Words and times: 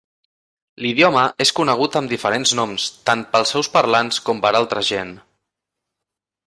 L'idioma 0.85 1.25
és 1.45 1.51
conegut 1.59 1.97
amb 2.01 2.13
diferents 2.13 2.55
noms, 2.61 2.87
tant 3.11 3.23
pels 3.35 3.55
seus 3.57 3.73
parlants 3.77 4.21
com 4.31 4.43
per 4.47 4.55
altra 4.63 4.87
gent. 4.93 5.17